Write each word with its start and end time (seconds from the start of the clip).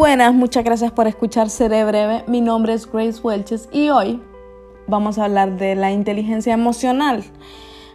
buenas, 0.00 0.32
muchas 0.32 0.64
gracias 0.64 0.92
por 0.92 1.06
escuchar 1.06 1.50
Seré 1.50 1.84
Breve. 1.84 2.24
Mi 2.26 2.40
nombre 2.40 2.72
es 2.72 2.90
Grace 2.90 3.20
Welches 3.22 3.68
y 3.70 3.90
hoy 3.90 4.18
vamos 4.86 5.18
a 5.18 5.26
hablar 5.26 5.58
de 5.58 5.74
la 5.74 5.90
inteligencia 5.90 6.54
emocional. 6.54 7.22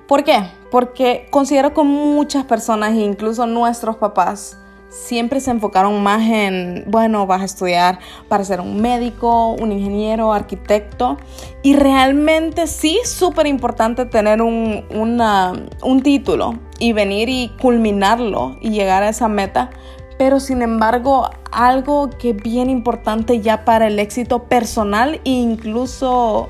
¿Por 0.07 0.23
qué? 0.23 0.51
Porque 0.69 1.25
considero 1.31 1.73
que 1.73 1.81
muchas 1.81 2.45
personas, 2.45 2.93
incluso 2.93 3.47
nuestros 3.47 3.95
papás, 3.95 4.55
siempre 4.87 5.39
se 5.39 5.49
enfocaron 5.49 6.03
más 6.03 6.21
en, 6.21 6.83
bueno, 6.85 7.25
vas 7.25 7.41
a 7.41 7.45
estudiar 7.45 7.97
para 8.29 8.43
ser 8.43 8.61
un 8.61 8.79
médico, 8.79 9.53
un 9.53 9.71
ingeniero, 9.71 10.31
arquitecto. 10.31 11.17
Y 11.63 11.75
realmente 11.75 12.67
sí, 12.67 12.99
súper 13.03 13.47
importante 13.47 14.05
tener 14.05 14.43
un, 14.43 14.85
un 14.91 16.01
título 16.03 16.53
y 16.77 16.93
venir 16.93 17.29
y 17.29 17.49
culminarlo 17.59 18.57
y 18.61 18.69
llegar 18.69 19.01
a 19.01 19.09
esa 19.09 19.27
meta. 19.27 19.71
Pero 20.17 20.39
sin 20.39 20.61
embargo, 20.61 21.29
algo 21.51 22.09
que 22.09 22.31
es 22.31 22.37
bien 22.37 22.69
importante 22.69 23.41
ya 23.41 23.65
para 23.65 23.87
el 23.87 23.99
éxito 23.99 24.43
personal 24.43 25.15
e 25.25 25.29
incluso 25.29 26.49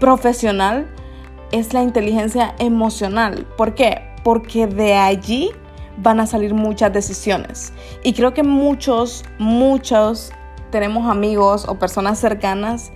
profesional 0.00 0.86
es 1.52 1.72
la 1.72 1.82
inteligencia 1.82 2.54
emocional. 2.58 3.46
¿Por 3.56 3.74
qué? 3.74 4.02
Porque 4.24 4.66
de 4.66 4.94
allí 4.94 5.50
van 5.98 6.18
a 6.18 6.26
salir 6.26 6.54
muchas 6.54 6.92
decisiones. 6.92 7.72
Y 8.02 8.14
creo 8.14 8.34
que 8.34 8.42
muchos, 8.42 9.24
muchos 9.38 10.32
tenemos 10.70 11.08
amigos 11.08 11.66
o 11.68 11.78
personas 11.78 12.18
cercanas 12.18 12.90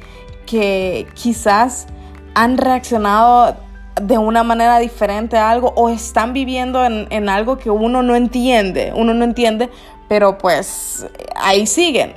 que 0.47 1.07
quizás 1.15 1.87
han 2.35 2.59
reaccionado 2.59 3.57
de 4.01 4.18
una 4.18 4.43
manera 4.43 4.79
diferente 4.79 5.37
a 5.37 5.51
algo 5.51 5.73
o 5.77 5.88
están 5.88 6.32
viviendo 6.32 6.85
en, 6.85 7.07
en, 7.10 7.29
algo 7.29 7.59
que 7.59 7.71
uno 7.71 8.02
no 8.02 8.16
entiende, 8.16 8.93
uno 8.95 9.15
no 9.15 9.24
entiende, 9.24 9.71
pero 10.09 10.38
pues 10.38 11.07
ahí 11.37 11.66
siguen. 11.66 12.15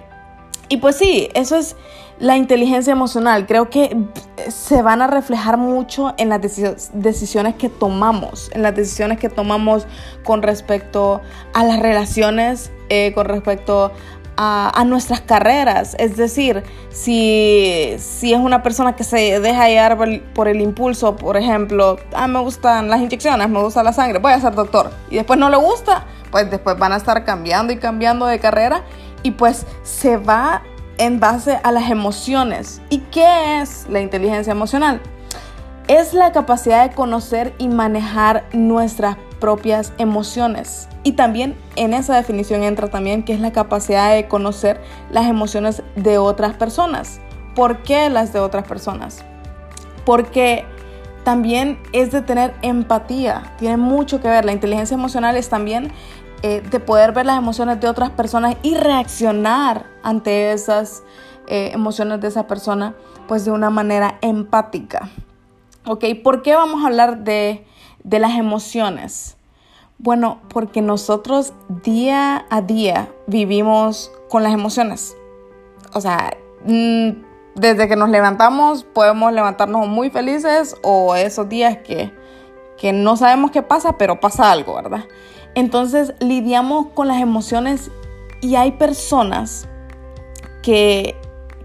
Y 0.70 0.78
pues 0.78 0.96
sí, 0.96 1.30
eso 1.34 1.58
es 1.58 1.76
la 2.22 2.38
inteligencia 2.38 2.94
emocional. 2.94 3.48
Creo 3.48 3.70
que 3.70 3.98
se 4.48 4.82
van 4.84 5.02
a 5.02 5.08
reflejar 5.08 5.58
mucho 5.58 6.14
en 6.18 6.30
las 6.30 6.40
decisiones 6.94 7.56
que 7.56 7.68
tomamos, 7.68 8.52
en 8.54 8.62
las 8.62 8.76
decisiones 8.76 9.20
que 9.20 9.28
tomamos 9.28 9.88
con 10.24 10.44
respecto 10.44 11.22
a 11.54 11.64
las 11.64 11.80
relaciones, 11.80 12.72
eh, 12.90 13.12
con 13.14 13.26
respecto 13.26 13.92
a, 14.38 14.84
nuestras 14.86 15.22
carreras. 15.22 15.96
Es 16.00 16.18
decir, 16.18 16.64
si, 16.90 17.96
si, 17.98 18.34
es 18.34 18.40
una 18.40 18.64
persona 18.64 18.96
que 18.96 19.04
se 19.04 19.40
deja 19.40 19.68
llevar 19.68 19.98
por 20.34 20.48
el, 20.48 20.62
impulso, 20.62 21.16
por 21.16 21.38
ejemplo, 21.38 21.98
ah, 22.14 22.28
me 22.28 22.40
gustan 22.40 22.90
las 22.90 23.02
inyecciones, 23.02 23.50
me 23.50 23.62
gusta 23.62 23.84
la 23.84 23.94
sangre, 23.94 24.20
voy 24.20 24.34
a 24.34 24.40
ser 24.40 24.56
doctor. 24.56 24.92
Y 25.09 25.16
después 25.16 25.40
no 25.40 25.50
le 25.50 25.58
gusta, 25.58 26.06
pues 26.32 26.50
después 26.50 26.78
van 26.78 26.94
a 26.94 26.98
estar 26.98 27.24
cambiando 27.24 27.74
y 27.74 27.78
cambiando 27.78 28.26
de 28.26 28.40
carrera 28.40 28.84
y 29.24 29.32
pues 29.32 29.66
se 29.84 30.18
va 30.18 30.64
en 30.98 31.20
base 31.20 31.59
a 31.64 31.72
las 31.72 31.90
emociones. 31.90 32.82
¿Y 32.90 33.00
qué 33.00 33.62
es 33.62 33.88
la 33.90 34.00
inteligencia 34.02 34.52
emocional? 34.52 35.02
Es 35.88 36.14
la 36.14 36.32
capacidad 36.32 36.88
de 36.88 36.96
conocer 36.96 37.54
y 37.58 37.68
manejar 37.68 38.46
nuestras 38.54 39.18
propias 39.40 39.94
emociones. 39.98 40.88
Y 41.04 41.14
también 41.14 41.58
en 41.76 41.94
esa 41.94 42.16
definición 42.16 42.64
entra 42.64 42.90
también 42.90 43.24
que 43.24 43.34
es 43.34 43.40
la 43.40 43.52
capacidad 43.52 44.14
de 44.14 44.28
conocer 44.28 44.82
las 45.10 45.28
emociones 45.28 45.82
de 45.96 46.18
otras 46.18 46.56
personas. 46.56 47.20
¿Por 47.56 47.82
qué 47.84 48.10
las 48.10 48.34
de 48.34 48.40
otras 48.40 48.68
personas? 48.68 49.26
Porque 50.06 50.66
también 51.24 51.80
es 51.92 52.12
de 52.12 52.22
tener 52.22 52.54
empatía, 52.62 53.54
tiene 53.58 53.78
mucho 53.78 54.22
que 54.22 54.28
ver. 54.28 54.46
La 54.46 54.52
inteligencia 54.52 54.96
emocional 54.96 55.36
es 55.38 55.50
también 55.50 55.92
eh, 56.44 56.62
de 56.62 56.80
poder 56.80 57.12
ver 57.12 57.25
las 57.25 57.38
emociones 57.38 57.80
de 57.80 57.88
otras 57.88 58.09
personas 58.12 58.56
y 58.64 58.75
reaccionar 58.75 59.86
ante 60.04 60.52
esas 60.52 61.04
eh, 61.48 61.72
emociones 61.74 62.22
de 62.22 62.28
esa 62.28 62.48
persona, 62.48 62.96
pues 63.28 63.46
de 63.46 63.52
una 63.52 63.70
manera 63.70 64.18
empática. 64.22 65.09
¿Ok? 65.86 66.06
¿Por 66.24 66.42
qué 66.42 66.56
vamos 66.56 66.84
a 66.84 66.88
hablar 66.88 67.24
de, 67.24 67.66
de 68.04 68.20
las 68.20 68.38
emociones? 68.38 69.38
Bueno, 70.03 70.39
porque 70.50 70.81
nosotros 70.81 71.53
día 71.84 72.47
a 72.50 72.63
día 72.63 73.13
vivimos 73.28 74.12
con 74.29 74.41
las 74.41 74.51
emociones. 74.51 75.16
O 75.94 76.01
sea, 76.01 76.35
mm, 76.66 77.09
desde 77.53 77.88
que 77.88 77.95
nos 77.95 78.09
levantamos 78.09 78.84
podemos 78.84 79.31
levantarnos 79.31 79.88
muy 79.88 80.09
felices 80.09 80.75
o 80.81 81.16
esos 81.16 81.47
días 81.50 81.78
que, 81.85 82.12
que 82.79 82.94
no 82.94 83.16
sabemos 83.16 83.51
qué 83.51 83.62
pasa, 83.62 84.00
pero 84.00 84.19
pasa 84.19 84.51
algo, 84.51 84.73
¿verdad? 84.73 85.06
Entonces 85.53 86.16
lidiamos 86.19 86.88
con 86.95 87.07
las 87.07 87.22
emociones 87.22 87.91
y 88.41 88.56
hay 88.56 88.72
personas 88.72 89.68
que, 90.63 91.16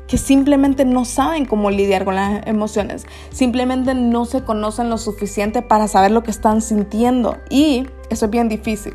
que 0.09 0.19
simplemente 0.19 0.84
no 0.84 1.05
saben 1.05 1.47
cómo 1.47 1.71
lidiar 1.71 2.05
con 2.05 2.15
las 2.15 2.47
emociones, 2.47 3.06
simplemente 3.31 3.94
no 3.94 4.25
se 4.25 4.43
conocen 4.43 4.91
lo 4.91 4.99
suficiente 4.99 5.62
para 5.62 5.89
saber 5.89 6.11
lo 6.11 6.22
que 6.22 6.31
están 6.31 6.62
sintiendo 6.62 7.39
y 7.50 7.87
eso 8.11 8.27
es 8.27 8.31
bien 8.31 8.49
difícil. 8.49 8.95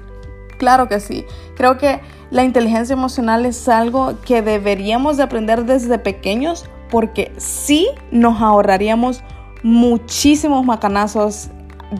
Claro 0.57 0.87
que 0.87 0.99
sí. 0.99 1.25
Creo 1.55 1.77
que 1.77 2.01
la 2.29 2.43
inteligencia 2.43 2.93
emocional 2.93 3.45
es 3.45 3.67
algo 3.67 4.21
que 4.23 4.41
deberíamos 4.41 5.17
de 5.17 5.23
aprender 5.23 5.65
desde 5.65 5.97
pequeños 5.97 6.65
porque 6.89 7.31
sí 7.37 7.87
nos 8.11 8.41
ahorraríamos 8.41 9.23
muchísimos 9.63 10.63
macanazos 10.63 11.49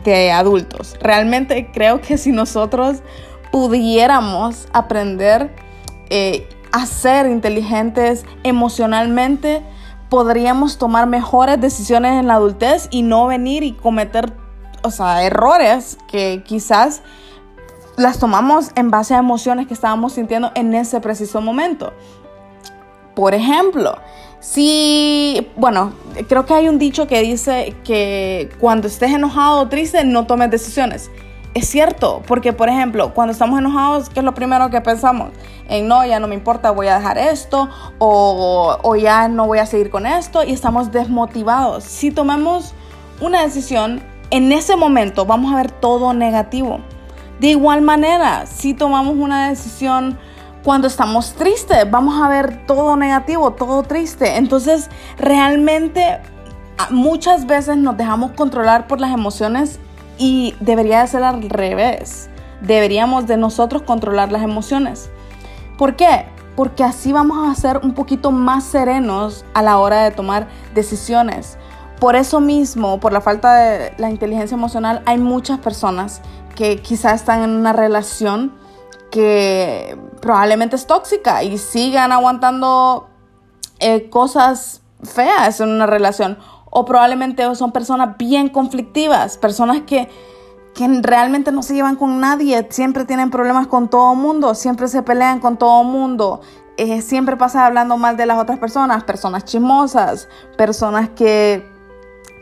de 0.04 0.30
adultos. 0.30 0.96
Realmente 1.00 1.70
creo 1.72 2.00
que 2.00 2.16
si 2.16 2.30
nosotros 2.30 3.02
pudiéramos 3.50 4.68
aprender 4.72 5.50
eh, 6.08 6.48
a 6.72 6.86
ser 6.86 7.26
inteligentes 7.26 8.24
emocionalmente, 8.42 9.62
podríamos 10.08 10.78
tomar 10.78 11.06
mejores 11.06 11.60
decisiones 11.60 12.18
en 12.18 12.26
la 12.26 12.34
adultez 12.34 12.88
y 12.90 13.02
no 13.02 13.26
venir 13.26 13.62
y 13.62 13.72
cometer, 13.72 14.32
o 14.82 14.90
sea, 14.90 15.24
errores 15.24 15.98
que 16.08 16.42
quizás 16.44 17.02
las 17.96 18.18
tomamos 18.18 18.72
en 18.74 18.90
base 18.90 19.14
a 19.14 19.18
emociones 19.18 19.66
que 19.66 19.74
estábamos 19.74 20.14
sintiendo 20.14 20.50
en 20.54 20.74
ese 20.74 21.00
preciso 21.00 21.40
momento. 21.40 21.92
Por 23.14 23.34
ejemplo, 23.34 23.98
si, 24.40 25.48
bueno, 25.56 25.92
creo 26.28 26.46
que 26.46 26.54
hay 26.54 26.68
un 26.68 26.78
dicho 26.78 27.06
que 27.06 27.20
dice 27.20 27.76
que 27.84 28.50
cuando 28.58 28.88
estés 28.88 29.12
enojado 29.12 29.60
o 29.60 29.68
triste 29.68 30.04
no 30.04 30.26
tomes 30.26 30.50
decisiones. 30.50 31.10
Es 31.54 31.68
cierto, 31.68 32.22
porque 32.26 32.54
por 32.54 32.70
ejemplo, 32.70 33.12
cuando 33.12 33.32
estamos 33.32 33.58
enojados, 33.58 34.08
¿qué 34.08 34.20
es 34.20 34.24
lo 34.24 34.32
primero 34.32 34.70
que 34.70 34.80
pensamos? 34.80 35.32
En 35.68 35.86
no, 35.86 36.04
ya 36.06 36.18
no 36.18 36.26
me 36.26 36.34
importa, 36.34 36.70
voy 36.70 36.86
a 36.86 36.96
dejar 36.96 37.18
esto, 37.18 37.68
o, 37.98 38.78
o 38.82 38.96
ya 38.96 39.28
no 39.28 39.46
voy 39.46 39.58
a 39.58 39.66
seguir 39.66 39.90
con 39.90 40.06
esto, 40.06 40.42
y 40.42 40.52
estamos 40.52 40.92
desmotivados. 40.92 41.84
Si 41.84 42.10
tomamos 42.10 42.72
una 43.20 43.42
decisión, 43.42 44.02
en 44.30 44.50
ese 44.50 44.76
momento 44.76 45.26
vamos 45.26 45.52
a 45.52 45.56
ver 45.56 45.70
todo 45.70 46.14
negativo. 46.14 46.80
De 47.38 47.48
igual 47.48 47.82
manera, 47.82 48.46
si 48.46 48.72
tomamos 48.72 49.16
una 49.16 49.50
decisión 49.50 50.18
cuando 50.62 50.86
estamos 50.86 51.34
tristes, 51.34 51.90
vamos 51.90 52.22
a 52.22 52.28
ver 52.28 52.66
todo 52.66 52.96
negativo, 52.96 53.50
todo 53.50 53.82
triste. 53.82 54.36
Entonces, 54.36 54.88
realmente 55.18 56.18
muchas 56.90 57.46
veces 57.46 57.76
nos 57.76 57.96
dejamos 57.96 58.30
controlar 58.32 58.86
por 58.86 59.00
las 59.00 59.12
emociones 59.12 59.80
y 60.18 60.54
debería 60.60 61.00
de 61.00 61.06
ser 61.06 61.22
al 61.22 61.48
revés. 61.48 62.28
Deberíamos 62.60 63.26
de 63.26 63.36
nosotros 63.36 63.82
controlar 63.82 64.30
las 64.30 64.42
emociones. 64.42 65.10
¿Por 65.78 65.96
qué? 65.96 66.26
Porque 66.56 66.84
así 66.84 67.12
vamos 67.12 67.48
a 67.48 67.60
ser 67.60 67.78
un 67.78 67.94
poquito 67.94 68.30
más 68.30 68.64
serenos 68.64 69.44
a 69.54 69.62
la 69.62 69.78
hora 69.78 70.04
de 70.04 70.10
tomar 70.10 70.48
decisiones. 70.74 71.58
Por 71.98 72.16
eso 72.16 72.40
mismo, 72.40 73.00
por 73.00 73.12
la 73.12 73.20
falta 73.20 73.54
de 73.54 73.94
la 73.98 74.10
inteligencia 74.10 74.54
emocional, 74.54 75.02
hay 75.06 75.18
muchas 75.18 75.58
personas 75.60 76.20
que 76.54 76.82
quizás 76.82 77.14
están 77.14 77.42
en 77.42 77.50
una 77.50 77.72
relación 77.72 78.52
que 79.10 79.96
probablemente 80.20 80.76
es 80.76 80.86
tóxica 80.86 81.42
y 81.42 81.58
sigan 81.58 82.12
aguantando 82.12 83.08
eh, 83.78 84.08
cosas 84.10 84.82
feas 85.02 85.60
en 85.60 85.68
una 85.68 85.86
relación. 85.86 86.38
O 86.74 86.86
probablemente 86.86 87.54
son 87.54 87.70
personas 87.70 88.16
bien 88.16 88.48
conflictivas, 88.48 89.36
personas 89.36 89.82
que, 89.82 90.08
que 90.74 90.88
realmente 91.02 91.52
no 91.52 91.62
se 91.62 91.74
llevan 91.74 91.96
con 91.96 92.18
nadie, 92.18 92.66
siempre 92.70 93.04
tienen 93.04 93.30
problemas 93.30 93.66
con 93.66 93.90
todo 93.90 94.14
mundo, 94.14 94.54
siempre 94.54 94.88
se 94.88 95.02
pelean 95.02 95.38
con 95.38 95.58
todo 95.58 95.84
mundo, 95.84 96.40
eh, 96.78 97.02
siempre 97.02 97.36
pasan 97.36 97.64
hablando 97.64 97.98
mal 97.98 98.16
de 98.16 98.24
las 98.24 98.38
otras 98.38 98.58
personas, 98.58 99.04
personas 99.04 99.44
chismosas, 99.44 100.30
personas 100.56 101.10
que, 101.10 101.68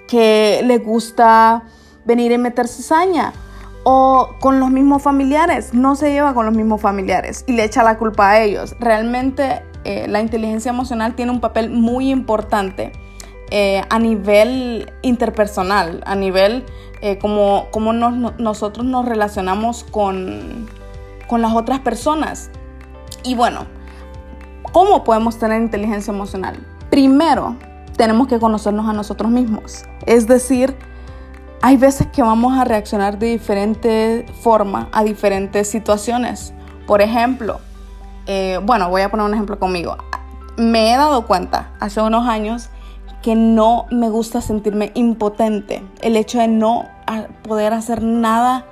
que 0.06 0.62
les 0.64 0.84
gusta 0.84 1.64
venir 2.04 2.30
y 2.30 2.38
meter 2.38 2.68
cizaña 2.68 3.32
o 3.82 4.28
con 4.40 4.60
los 4.60 4.70
mismos 4.70 5.02
familiares, 5.02 5.74
no 5.74 5.96
se 5.96 6.12
lleva 6.12 6.34
con 6.34 6.46
los 6.46 6.54
mismos 6.54 6.80
familiares 6.80 7.44
y 7.48 7.52
le 7.54 7.64
echa 7.64 7.82
la 7.82 7.98
culpa 7.98 8.30
a 8.30 8.40
ellos. 8.40 8.76
Realmente 8.78 9.64
eh, 9.84 10.06
la 10.08 10.20
inteligencia 10.20 10.70
emocional 10.70 11.16
tiene 11.16 11.32
un 11.32 11.40
papel 11.40 11.70
muy 11.70 12.10
importante 12.10 12.92
eh, 13.50 13.82
a 13.88 13.98
nivel 13.98 14.92
interpersonal, 15.02 16.02
a 16.06 16.14
nivel 16.14 16.64
eh, 17.00 17.18
como, 17.18 17.68
como 17.70 17.92
nosotros 17.92 18.86
nos 18.86 19.04
relacionamos 19.06 19.84
con, 19.84 20.68
con 21.26 21.42
las 21.42 21.54
otras 21.54 21.80
personas. 21.80 22.50
Y 23.22 23.34
bueno, 23.34 23.66
¿Cómo 24.72 25.02
podemos 25.02 25.36
tener 25.36 25.60
inteligencia 25.60 26.12
emocional? 26.12 26.56
Primero, 26.90 27.56
tenemos 27.96 28.28
que 28.28 28.38
conocernos 28.38 28.88
a 28.88 28.92
nosotros 28.92 29.28
mismos. 29.28 29.84
Es 30.06 30.28
decir, 30.28 30.76
hay 31.60 31.76
veces 31.76 32.06
que 32.06 32.22
vamos 32.22 32.56
a 32.56 32.64
reaccionar 32.64 33.18
de 33.18 33.26
diferente 33.26 34.26
forma 34.42 34.88
a 34.92 35.02
diferentes 35.02 35.68
situaciones. 35.68 36.54
Por 36.86 37.02
ejemplo, 37.02 37.58
eh, 38.26 38.60
bueno, 38.62 38.88
voy 38.90 39.02
a 39.02 39.10
poner 39.10 39.26
un 39.26 39.34
ejemplo 39.34 39.58
conmigo. 39.58 39.96
Me 40.56 40.92
he 40.92 40.96
dado 40.96 41.26
cuenta 41.26 41.70
hace 41.80 42.00
unos 42.00 42.28
años 42.28 42.70
que 43.22 43.34
no 43.34 43.86
me 43.90 44.08
gusta 44.08 44.40
sentirme 44.40 44.92
impotente. 44.94 45.82
El 46.00 46.16
hecho 46.16 46.38
de 46.38 46.48
no 46.48 46.88
poder 47.42 47.72
hacer 47.72 48.02
nada 48.02 48.66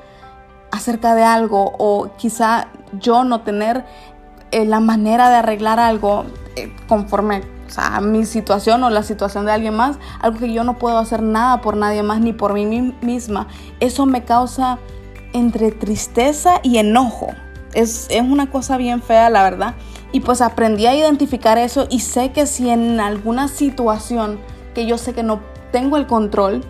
acerca 0.70 1.14
de 1.14 1.24
algo 1.24 1.72
o 1.78 2.10
quizá 2.16 2.68
yo 2.92 3.24
no 3.24 3.40
tener 3.40 3.84
eh, 4.50 4.64
la 4.64 4.80
manera 4.80 5.28
de 5.30 5.36
arreglar 5.36 5.78
algo 5.78 6.24
eh, 6.56 6.72
conforme 6.88 7.42
a 7.76 8.00
mi 8.00 8.24
situación 8.24 8.82
o 8.82 8.90
la 8.90 9.02
situación 9.02 9.44
de 9.44 9.52
alguien 9.52 9.74
más, 9.74 9.98
algo 10.20 10.38
que 10.38 10.52
yo 10.52 10.64
no 10.64 10.78
puedo 10.78 10.98
hacer 10.98 11.22
nada 11.22 11.60
por 11.60 11.76
nadie 11.76 12.02
más 12.02 12.20
ni 12.20 12.32
por 12.32 12.54
mí 12.54 12.94
misma, 13.02 13.46
eso 13.80 14.06
me 14.06 14.24
causa 14.24 14.78
entre 15.34 15.70
tristeza 15.70 16.60
y 16.62 16.78
enojo. 16.78 17.28
Es, 17.74 18.06
es 18.10 18.22
una 18.22 18.50
cosa 18.50 18.78
bien 18.78 19.02
fea, 19.02 19.28
la 19.28 19.42
verdad. 19.42 19.74
Y 20.12 20.20
pues 20.20 20.40
aprendí 20.40 20.86
a 20.86 20.94
identificar 20.94 21.58
eso 21.58 21.86
y 21.90 22.00
sé 22.00 22.32
que 22.32 22.46
si 22.46 22.70
en 22.70 22.98
alguna 23.00 23.48
situación 23.48 24.38
que 24.74 24.86
yo 24.86 24.96
sé 24.96 25.12
que 25.12 25.22
no 25.22 25.40
tengo 25.70 25.96
el 25.96 26.06
control, 26.06 26.62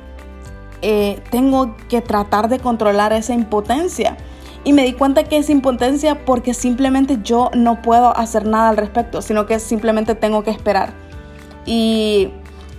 eh, 0.83 1.23
tengo 1.31 1.77
que 1.89 2.01
tratar 2.01 2.49
de 2.49 2.59
controlar 2.59 3.13
esa 3.13 3.35
impotencia. 3.35 4.17
Y 4.65 4.73
me 4.73 4.85
di 4.85 4.93
cuenta 4.93 5.25
que 5.25 5.39
es 5.39 5.51
impotencia 5.51 6.25
porque 6.25 6.53
simplemente 6.53 7.19
yo 7.23 7.51
no 7.55 7.81
puedo 7.81 8.17
hacer 8.17 8.47
nada 8.47 8.71
al 8.71 8.77
respecto, 8.77 9.23
sino 9.23 9.47
que 9.47 9.61
simplemente 9.61 10.15
tengo 10.15 10.43
que 10.43 10.51
esperar. 10.51 10.93
Y 11.65 12.31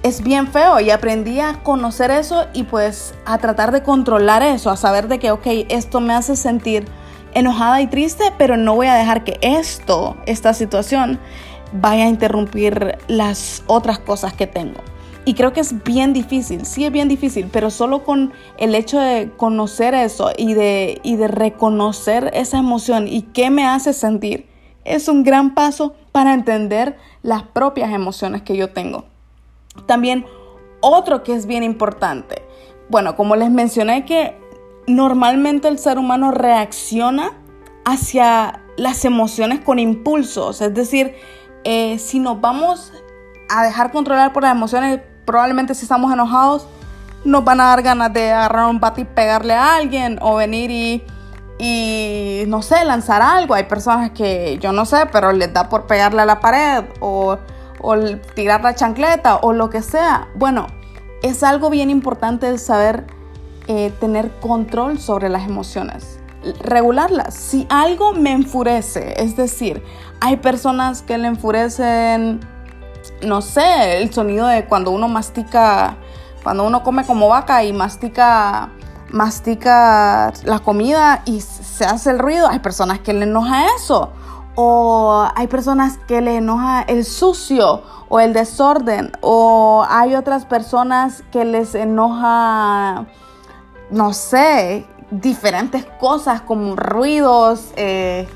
es 0.03 0.21
bien 0.21 0.47
feo 0.47 0.79
y 0.79 0.91
aprendí 0.91 1.39
a 1.39 1.61
conocer 1.63 2.11
eso 2.11 2.45
y 2.53 2.63
pues 2.63 3.13
a 3.25 3.38
tratar 3.38 3.71
de 3.71 3.83
controlar 3.83 4.44
eso, 4.44 4.69
a 4.69 4.77
saber 4.77 5.07
de 5.07 5.19
que, 5.19 5.31
ok, 5.31 5.47
esto 5.69 6.00
me 6.00 6.13
hace 6.13 6.35
sentir 6.35 6.85
enojada 7.33 7.81
y 7.81 7.87
triste, 7.87 8.23
pero 8.37 8.57
no 8.57 8.75
voy 8.75 8.87
a 8.87 8.95
dejar 8.95 9.23
que 9.23 9.37
esto, 9.41 10.17
esta 10.25 10.53
situación, 10.53 11.19
vaya 11.73 12.05
a 12.05 12.09
interrumpir 12.09 12.97
las 13.07 13.63
otras 13.67 13.99
cosas 13.99 14.33
que 14.33 14.47
tengo. 14.47 14.79
Y 15.25 15.35
creo 15.35 15.53
que 15.53 15.59
es 15.59 15.83
bien 15.83 16.13
difícil, 16.13 16.65
sí 16.65 16.85
es 16.85 16.91
bien 16.91 17.07
difícil, 17.07 17.49
pero 17.51 17.69
solo 17.69 18.03
con 18.03 18.33
el 18.57 18.73
hecho 18.73 18.99
de 18.99 19.31
conocer 19.37 19.93
eso 19.93 20.31
y 20.35 20.53
de, 20.53 20.99
y 21.03 21.17
de 21.17 21.27
reconocer 21.27 22.31
esa 22.33 22.57
emoción 22.57 23.07
y 23.07 23.23
qué 23.23 23.49
me 23.49 23.67
hace 23.67 23.93
sentir, 23.93 24.47
es 24.85 25.07
un 25.07 25.23
gran 25.23 25.53
paso 25.53 25.93
para 26.11 26.33
entender 26.33 26.97
las 27.21 27.43
propias 27.43 27.91
emociones 27.91 28.41
que 28.41 28.57
yo 28.57 28.69
tengo. 28.69 29.05
También 29.85 30.25
otro 30.81 31.21
que 31.23 31.33
es 31.33 31.45
bien 31.45 31.63
importante, 31.63 32.41
bueno, 32.89 33.15
como 33.15 33.35
les 33.35 33.51
mencioné 33.51 34.05
que 34.05 34.35
normalmente 34.89 35.68
el 35.68 35.77
ser 35.77 36.00
humano 36.00 36.31
reacciona 36.31 37.31
hacia 37.86 38.62
las 38.75 39.06
emociones 39.06 39.59
con 39.59 39.77
impulsos, 39.77 40.62
es 40.62 40.74
decir, 40.74 41.15
eh, 41.63 42.00
si 42.00 42.19
nos 42.19 42.41
vamos 42.41 42.91
a 43.50 43.63
dejar 43.63 43.91
controlar 43.91 44.33
por 44.33 44.44
las 44.44 44.53
emociones, 44.53 45.00
probablemente 45.25 45.75
si 45.75 45.83
estamos 45.83 46.12
enojados, 46.12 46.68
nos 47.24 47.44
van 47.44 47.62
a 47.62 47.65
dar 47.65 47.83
ganas 47.83 48.13
de 48.13 48.31
agarrar 48.31 48.69
un 48.69 48.80
bate 48.80 49.01
y 49.01 49.06
pegarle 49.06 49.53
a 49.53 49.75
alguien 49.75 50.18
o 50.21 50.36
venir 50.36 50.71
y, 51.59 52.44
no 52.47 52.62
sé, 52.62 52.83
lanzar 52.85 53.21
algo. 53.21 53.53
Hay 53.53 53.65
personas 53.65 54.12
que 54.12 54.57
yo 54.59 54.71
no 54.71 54.85
sé, 54.85 55.06
pero 55.12 55.33
les 55.33 55.53
da 55.53 55.69
por 55.69 55.85
pegarle 55.85 56.21
a 56.21 56.25
la 56.25 56.39
pared 56.39 56.85
o, 57.00 57.38
tirar 58.33 58.62
la 58.62 58.75
chancleta 58.75 59.38
o 59.38 59.53
lo 59.53 59.69
que 59.69 59.81
sea. 59.81 60.30
Bueno, 60.35 60.68
es 61.21 61.44
algo 61.44 61.69
bien 61.69 61.89
importante 61.89 62.57
saber 62.57 63.19
eh, 63.69 63.94
tener 64.01 64.30
control 64.42 65.00
sobre 65.00 65.30
las 65.30 65.48
emociones, 65.48 66.19
regularlas. 66.62 67.33
Si 67.33 67.66
algo 67.69 68.12
me 68.12 68.33
enfurece, 68.33 69.13
es 69.24 69.38
decir, 69.38 69.81
hay 70.19 70.36
personas 70.38 71.01
que 71.01 71.18
le 71.18 71.30
enfurecen 71.30 72.42
no 73.25 73.42
sé, 73.42 74.01
el 74.01 74.13
sonido 74.13 74.48
de 74.48 74.66
cuando 74.66 74.92
uno 74.92 75.07
mastica, 75.07 75.98
cuando 76.44 76.66
uno 76.66 76.83
come 76.83 77.06
como 77.06 77.27
vaca 77.27 77.63
y 77.63 77.74
mastica, 77.74 78.69
mastica 79.10 80.31
la 80.44 80.60
comida 80.60 81.21
y 81.25 81.42
se 81.42 81.86
hace 81.86 82.12
el 82.12 82.19
ruido, 82.19 82.48
hay 82.48 82.60
personas 82.60 83.00
que 83.00 83.13
le 83.13 83.24
enoja 83.24 83.66
eso. 83.75 84.12
O 84.62 85.25
hay 85.36 85.48
personas 85.48 85.98
que 86.06 86.19
le 86.19 86.38
enoja 86.38 86.81
el 86.81 87.06
sucio 87.06 87.81
o 88.10 88.19
el 88.19 88.33
desorden. 88.33 89.12
O 89.21 89.86
hay 89.88 90.16
otras 90.16 90.45
personas 90.45 91.24
que 91.31 91.45
les 91.45 91.75
enoja, 91.75 93.06
no 93.91 94.13
sé, 94.13 94.86
diferentes 95.12 95.86
cosas 96.00 96.41
como 96.41 96.75
ruidos, 96.75 97.71
eh, 97.75 98.27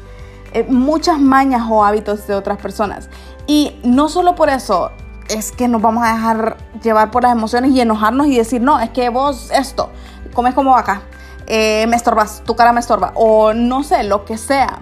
eh, 0.53 0.65
muchas 0.69 1.19
mañas 1.19 1.63
o 1.69 1.83
hábitos 1.83 2.27
de 2.27 2.35
otras 2.35 2.57
personas. 2.57 3.09
Y 3.47 3.79
no 3.83 4.09
solo 4.09 4.35
por 4.35 4.49
eso 4.49 4.91
es 5.29 5.51
que 5.51 5.67
nos 5.67 5.81
vamos 5.81 6.03
a 6.05 6.13
dejar 6.13 6.57
llevar 6.81 7.11
por 7.11 7.23
las 7.23 7.31
emociones 7.31 7.71
y 7.71 7.81
enojarnos 7.81 8.27
y 8.27 8.37
decir, 8.37 8.61
no, 8.61 8.79
es 8.79 8.89
que 8.89 9.09
vos 9.09 9.51
esto, 9.51 9.89
comes 10.33 10.53
como 10.53 10.71
vaca, 10.71 11.01
eh, 11.47 11.85
me 11.87 11.95
estorbas, 11.95 12.43
tu 12.45 12.55
cara 12.55 12.71
me 12.73 12.79
estorba, 12.79 13.11
o 13.15 13.53
no 13.53 13.83
sé, 13.83 14.03
lo 14.03 14.25
que 14.25 14.37
sea. 14.37 14.79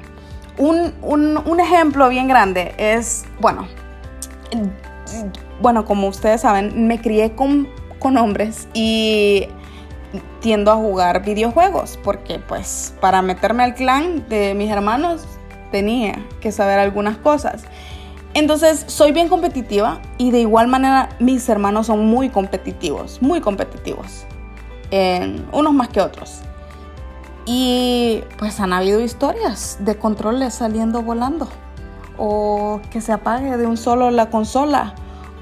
Un, 0.58 0.94
un, 1.02 1.60
ejemplo 1.60 2.08
bien 2.10 2.28
grande 2.28 2.76
es, 2.78 3.24
bueno, 3.40 3.68
bueno, 5.62 5.86
como 5.86 6.08
ustedes 6.08 6.42
saben, 6.42 6.88
me 6.88 7.02
crié 7.02 7.36
con, 7.36 7.68
con 8.00 8.18
hombres 8.18 8.68
y 8.74 9.48
tiendo 10.40 10.72
a 10.72 10.76
jugar 10.76 11.24
videojuegos 11.24 11.98
porque 12.04 12.40
pues 12.40 12.94
para 13.00 13.22
meterme 13.22 13.64
al 13.64 13.76
clan 13.76 14.28
de 14.30 14.54
mis 14.54 14.70
hermanos 14.70 15.24
tenía 15.72 16.26
que 16.42 16.52
saber 16.52 16.80
algunas 16.80 17.18
cosas. 17.18 17.64
Entonces 18.34 18.86
soy 18.88 19.12
bien 19.12 19.28
competitiva 19.28 20.02
y 20.18 20.32
de 20.32 20.40
igual 20.40 20.68
manera 20.68 21.10
mis 21.20 21.48
hermanos 21.50 21.88
son 21.88 22.06
muy 22.06 22.30
competitivos, 22.30 23.22
muy 23.22 23.42
competitivos, 23.42 24.26
unos 25.52 25.74
más 25.74 25.90
que 25.90 26.02
otros. 26.02 26.42
Y 27.46 28.24
pues 28.38 28.60
han 28.60 28.72
habido 28.72 29.00
historias 29.00 29.78
de 29.80 29.98
controles 29.98 30.54
saliendo 30.54 31.02
volando 31.02 31.50
o 32.18 32.80
que 32.92 33.02
se 33.02 33.12
apague 33.12 33.58
de 33.58 33.66
un 33.66 33.78
solo 33.78 34.12
la 34.12 34.30
consola 34.30 34.94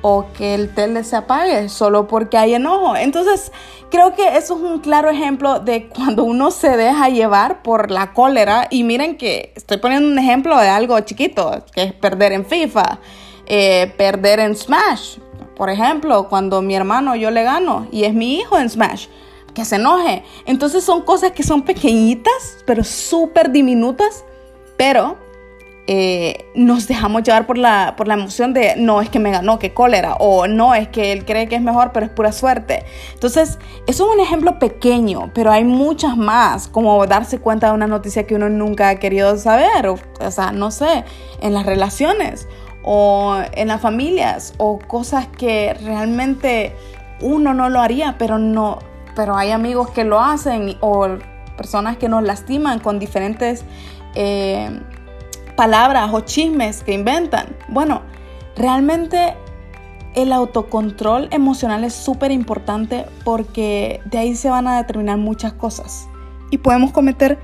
o 0.01 0.27
que 0.33 0.55
el 0.55 0.73
tele 0.73 1.03
se 1.03 1.15
apague 1.15 1.69
solo 1.69 2.07
porque 2.07 2.37
hay 2.37 2.53
enojo. 2.53 2.95
Entonces, 2.95 3.51
creo 3.89 4.15
que 4.15 4.37
eso 4.37 4.55
es 4.55 4.61
un 4.61 4.79
claro 4.79 5.09
ejemplo 5.09 5.59
de 5.59 5.87
cuando 5.87 6.23
uno 6.23 6.51
se 6.51 6.77
deja 6.77 7.09
llevar 7.09 7.61
por 7.61 7.91
la 7.91 8.13
cólera. 8.13 8.67
Y 8.69 8.83
miren 8.83 9.17
que 9.17 9.53
estoy 9.55 9.77
poniendo 9.77 10.09
un 10.09 10.19
ejemplo 10.19 10.57
de 10.57 10.69
algo 10.69 10.99
chiquito, 11.01 11.63
que 11.73 11.83
es 11.83 11.93
perder 11.93 12.31
en 12.31 12.45
FIFA, 12.45 12.99
eh, 13.45 13.93
perder 13.97 14.39
en 14.39 14.55
Smash. 14.55 15.17
Por 15.55 15.69
ejemplo, 15.69 16.29
cuando 16.29 16.61
mi 16.61 16.75
hermano 16.75 17.15
yo 17.15 17.31
le 17.31 17.43
gano 17.43 17.87
y 17.91 18.05
es 18.05 18.13
mi 18.13 18.37
hijo 18.37 18.57
en 18.57 18.69
Smash, 18.69 19.07
que 19.53 19.65
se 19.65 19.75
enoje. 19.75 20.23
Entonces 20.45 20.83
son 20.83 21.01
cosas 21.01 21.31
que 21.31 21.43
son 21.43 21.63
pequeñitas, 21.63 22.59
pero 22.65 22.83
súper 22.83 23.51
diminutas, 23.51 24.23
pero 24.77 25.17
eh, 25.91 26.45
nos 26.53 26.87
dejamos 26.87 27.23
llevar 27.23 27.47
por 27.47 27.57
la, 27.57 27.95
por 27.97 28.07
la 28.07 28.13
emoción 28.13 28.53
de 28.53 28.75
no 28.77 29.01
es 29.01 29.09
que 29.09 29.17
me 29.17 29.31
ganó, 29.31 29.57
que 29.57 29.73
cólera, 29.73 30.17
o 30.19 30.45
no 30.45 30.75
es 30.75 30.87
que 30.87 31.11
él 31.11 31.25
cree 31.25 31.47
que 31.47 31.55
es 31.55 31.63
mejor, 31.63 31.93
pero 31.93 32.05
es 32.05 32.11
pura 32.11 32.31
suerte. 32.31 32.85
Entonces, 33.15 33.57
eso 33.87 34.05
es 34.05 34.13
un 34.13 34.19
ejemplo 34.19 34.59
pequeño, 34.59 35.31
pero 35.33 35.51
hay 35.51 35.63
muchas 35.63 36.15
más, 36.15 36.67
como 36.67 37.07
darse 37.07 37.39
cuenta 37.39 37.69
de 37.69 37.73
una 37.73 37.87
noticia 37.87 38.27
que 38.27 38.35
uno 38.35 38.49
nunca 38.49 38.89
ha 38.89 38.95
querido 38.97 39.35
saber, 39.37 39.87
o, 39.87 39.97
o 40.19 40.29
sea, 40.29 40.51
no 40.51 40.69
sé, 40.69 41.05
en 41.41 41.55
las 41.55 41.65
relaciones 41.65 42.47
o 42.83 43.39
en 43.53 43.69
las 43.69 43.81
familias, 43.81 44.53
o 44.57 44.77
cosas 44.77 45.25
que 45.25 45.73
realmente 45.73 46.75
uno 47.21 47.55
no 47.55 47.67
lo 47.67 47.79
haría, 47.81 48.15
pero 48.19 48.37
no, 48.37 48.77
pero 49.15 49.35
hay 49.35 49.49
amigos 49.49 49.89
que 49.89 50.03
lo 50.03 50.21
hacen, 50.21 50.77
o 50.81 51.07
personas 51.57 51.97
que 51.97 52.09
nos 52.09 52.21
lastiman 52.21 52.77
con 52.77 52.99
diferentes 52.99 53.65
eh, 54.13 54.69
palabras 55.59 56.09
o 56.13 56.21
chismes 56.21 56.83
que 56.85 56.93
inventan. 56.93 57.47
Bueno, 57.67 58.01
realmente 58.55 59.35
el 60.15 60.31
autocontrol 60.31 61.27
emocional 61.31 61.83
es 61.83 61.93
súper 61.93 62.31
importante 62.31 63.05
porque 63.25 63.99
de 64.05 64.19
ahí 64.19 64.35
se 64.37 64.49
van 64.49 64.69
a 64.69 64.77
determinar 64.77 65.17
muchas 65.17 65.51
cosas 65.51 66.07
y 66.49 66.59
podemos 66.59 66.93
cometer 66.93 67.37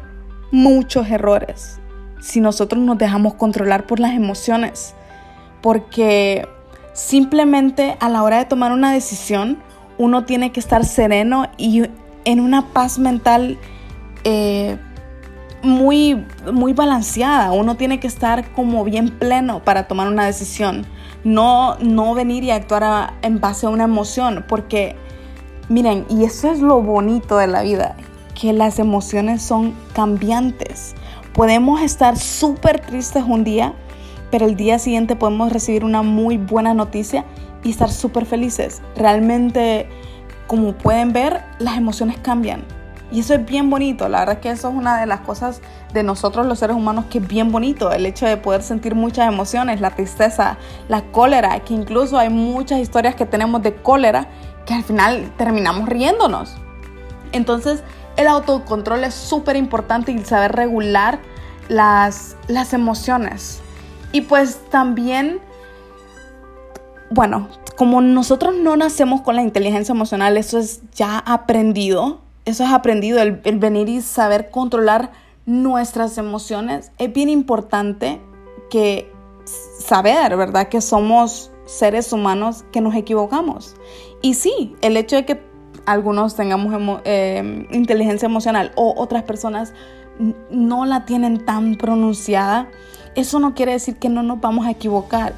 muchos 0.50 1.10
errores 1.10 1.82
si 2.22 2.40
nosotros 2.40 2.82
nos 2.82 2.98
dejamos 2.98 3.34
controlar 3.34 3.86
por 3.86 4.00
las 4.00 4.14
emociones. 4.14 4.96
Porque 5.62 6.48
simplemente 6.94 7.98
a 8.00 8.08
la 8.08 8.24
hora 8.24 8.38
de 8.38 8.46
tomar 8.46 8.72
una 8.72 8.94
decisión, 8.94 9.58
uno 9.98 10.24
tiene 10.24 10.54
que 10.54 10.62
estar 10.62 10.86
sereno 10.86 11.48
y 11.58 11.84
en 12.24 12.40
una 12.40 12.68
paz 12.72 12.98
mental 12.98 13.58
eh, 14.24 14.78
muy, 15.66 16.26
muy 16.52 16.74
balanceada. 16.74 17.52
Uno 17.52 17.76
tiene 17.76 18.00
que 18.00 18.08
estar 18.08 18.52
como 18.52 18.84
bien 18.84 19.10
pleno 19.10 19.64
para 19.64 19.88
tomar 19.88 20.08
una 20.08 20.26
decisión. 20.26 20.86
No, 21.24 21.76
no 21.80 22.14
venir 22.14 22.44
y 22.44 22.52
actuar 22.52 23.14
en 23.22 23.40
base 23.40 23.66
a 23.66 23.70
una 23.70 23.86
emoción, 23.86 24.46
porque 24.48 24.96
miren, 25.70 26.06
y 26.10 26.24
eso 26.24 26.52
es 26.52 26.60
lo 26.60 26.82
bonito 26.82 27.38
de 27.38 27.48
la 27.48 27.64
vida, 27.64 27.96
que 28.40 28.54
las 28.54 28.80
emociones 28.80 29.42
son 29.42 29.74
cambiantes. 29.94 30.96
Podemos 31.34 31.82
estar 31.82 32.18
súper 32.18 32.80
tristes 32.80 33.24
un 33.28 33.44
día, 33.44 33.74
pero 34.32 34.46
el 34.46 34.56
día 34.56 34.80
siguiente 34.80 35.16
podemos 35.16 35.52
recibir 35.52 35.84
una 35.84 36.02
muy 36.02 36.38
buena 36.38 36.74
noticia 36.74 37.26
y 37.64 37.72
estar 37.72 37.92
súper 37.92 38.26
felices. 38.26 38.82
Realmente, 38.96 39.90
como 40.48 40.74
pueden 40.74 41.12
ver, 41.12 41.44
las 41.60 41.78
emociones 41.78 42.18
cambian. 42.20 42.64
Y 43.12 43.20
eso 43.20 43.36
es 43.36 43.46
bien 43.46 43.70
bonito, 43.70 44.10
la 44.10 44.20
verdad 44.20 44.36
es 44.36 44.42
que 44.42 44.50
eso 44.50 44.70
es 44.70 44.76
una 44.76 45.00
de 45.00 45.06
las 45.06 45.22
cosas 45.22 45.62
de 45.94 46.04
nosotros 46.04 46.46
los 46.46 46.60
seres 46.60 46.76
humanos 46.76 47.06
que 47.10 47.20
es 47.20 47.28
bien 47.28 47.52
bonito, 47.52 47.92
el 47.92 48.06
hecho 48.06 48.26
de 48.26 48.36
poder 48.36 48.64
sentir 48.64 48.96
muchas 48.96 49.28
emociones, 49.28 49.80
la 49.80 49.92
tristeza, 49.92 50.58
la 50.90 51.04
cólera, 51.12 51.60
que 51.60 51.74
incluso 51.74 52.18
hay 52.18 52.30
muchas 52.30 52.80
historias 52.80 53.16
que 53.16 53.26
tenemos 53.26 53.62
de 53.62 53.76
cólera 53.76 54.28
que 54.66 54.74
al 54.74 54.84
final 54.84 55.32
terminamos 55.38 55.88
riéndonos. 55.88 56.56
Entonces 57.32 57.84
el 58.18 58.28
autocontrol 58.28 59.04
es 59.04 59.14
súper 59.14 59.56
importante 59.56 60.12
y 60.12 60.24
saber 60.24 60.54
regular 60.54 61.20
las, 61.68 62.36
las 62.48 62.74
emociones. 62.74 63.62
Y 64.12 64.22
pues 64.22 64.60
también, 64.70 65.40
bueno, 67.12 67.50
como 67.78 68.02
nosotros 68.02 68.56
no 68.56 68.78
nacemos 68.78 69.22
con 69.22 69.36
la 69.36 69.42
inteligencia 69.42 69.94
emocional, 69.94 70.38
eso 70.38 70.58
es 70.58 70.82
ya 70.94 71.20
aprendido 71.20 72.25
eso 72.46 72.64
es 72.64 72.72
aprendido, 72.72 73.20
el, 73.20 73.42
venir 73.58 73.90
y 73.90 74.02
saber 74.02 74.52
controlar 74.52 75.12
nuestras 75.46 76.18
emociones. 76.18 76.92
Es 77.00 77.12
bien 77.12 77.30
importante 77.30 78.22
que 78.70 79.12
saber, 79.80 80.38
¿verdad? 80.38 80.70
Que 80.70 80.80
somos 80.82 81.52
seres 81.66 82.14
humanos 82.14 82.64
que 82.72 82.82
nos 82.82 82.96
equivocamos. 82.96 83.76
Y 84.22 84.36
sí, 84.36 84.76
el 84.82 84.96
hecho 84.96 85.16
de 85.16 85.26
que 85.26 85.42
algunos 85.88 86.36
tengamos 86.36 87.02
em, 87.04 87.68
inteligencia 87.72 88.28
emocional 88.28 88.72
o 88.76 88.94
otras 88.96 89.24
personas 89.24 89.74
no 90.50 90.86
la 90.86 91.06
tienen 91.06 91.46
tan 91.46 91.76
pronunciada, 91.76 92.70
eso 93.16 93.40
no 93.40 93.54
quiere 93.54 93.74
decir 93.74 93.98
que 93.98 94.10
no 94.10 94.24
nos 94.24 94.40
vamos 94.40 94.66
a 94.68 94.72
equivocar. 94.72 95.34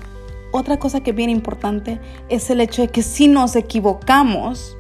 Otra 0.52 0.78
cosa 0.78 1.02
que 1.02 1.12
es 1.12 1.16
bien 1.16 1.30
importante 1.30 2.00
es 2.30 2.50
el 2.50 2.62
hecho 2.62 2.82
de 2.82 2.90
que 2.90 3.02
si 3.02 3.28
nos 3.28 3.56
equivocamos, 3.56 4.78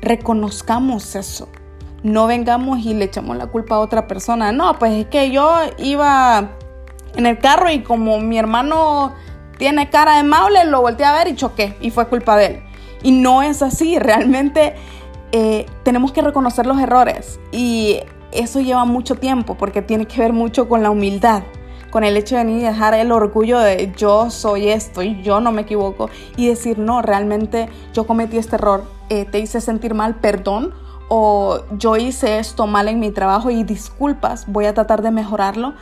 reconozcamos 0.00 1.14
eso. 1.14 1.48
No 2.06 2.28
vengamos 2.28 2.78
y 2.86 2.94
le 2.94 3.06
echamos 3.06 3.36
la 3.36 3.48
culpa 3.48 3.74
a 3.74 3.78
otra 3.80 4.06
persona. 4.06 4.52
No, 4.52 4.78
pues 4.78 4.92
es 4.92 5.06
que 5.06 5.32
yo 5.32 5.58
iba 5.78 6.50
en 7.16 7.26
el 7.26 7.36
carro 7.40 7.68
y 7.68 7.80
como 7.82 8.20
mi 8.20 8.38
hermano 8.38 9.12
tiene 9.58 9.90
cara 9.90 10.16
de 10.16 10.22
maule, 10.22 10.66
lo 10.66 10.82
volteé 10.82 11.04
a 11.04 11.12
ver 11.12 11.26
y 11.26 11.34
choqué 11.34 11.76
y 11.80 11.90
fue 11.90 12.06
culpa 12.06 12.36
de 12.36 12.46
él. 12.46 12.62
Y 13.02 13.10
no 13.10 13.42
es 13.42 13.60
así, 13.60 13.98
realmente 13.98 14.76
eh, 15.32 15.66
tenemos 15.82 16.12
que 16.12 16.22
reconocer 16.22 16.64
los 16.64 16.78
errores 16.78 17.40
y 17.50 17.98
eso 18.30 18.60
lleva 18.60 18.84
mucho 18.84 19.16
tiempo 19.16 19.56
porque 19.56 19.82
tiene 19.82 20.06
que 20.06 20.20
ver 20.20 20.32
mucho 20.32 20.68
con 20.68 20.84
la 20.84 20.90
humildad, 20.90 21.42
con 21.90 22.04
el 22.04 22.16
hecho 22.16 22.36
de 22.36 22.48
y 22.48 22.60
dejar 22.60 22.94
el 22.94 23.10
orgullo 23.10 23.58
de 23.58 23.92
yo 23.96 24.30
soy 24.30 24.68
esto 24.68 25.02
y 25.02 25.20
yo 25.22 25.40
no 25.40 25.50
me 25.50 25.62
equivoco 25.62 26.08
y 26.36 26.46
decir 26.46 26.78
no, 26.78 27.02
realmente 27.02 27.68
yo 27.92 28.06
cometí 28.06 28.38
este 28.38 28.54
error, 28.54 28.84
eh, 29.08 29.24
te 29.24 29.40
hice 29.40 29.60
sentir 29.60 29.94
mal, 29.94 30.14
perdón, 30.20 30.72
o 31.08 31.60
yo 31.78 31.96
hice 31.96 32.38
esto 32.38 32.66
mal 32.66 32.88
en 32.88 33.00
mi 33.00 33.10
trabajo 33.10 33.50
y 33.50 33.64
disculpas, 33.64 34.44
voy 34.46 34.66
a 34.66 34.74
tratar 34.74 35.02
de 35.02 35.10
mejorarlo, 35.10 35.74